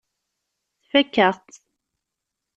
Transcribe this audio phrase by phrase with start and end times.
[0.81, 1.57] Tfakk-aɣ-tt.